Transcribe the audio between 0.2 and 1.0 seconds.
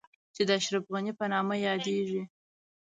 چې د اشرف